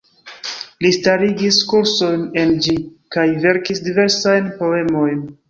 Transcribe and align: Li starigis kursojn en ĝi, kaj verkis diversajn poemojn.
Li 0.85 0.89
starigis 0.95 1.59
kursojn 1.73 2.23
en 2.45 2.55
ĝi, 2.69 2.75
kaj 3.17 3.27
verkis 3.45 3.85
diversajn 3.91 4.51
poemojn. 4.65 5.25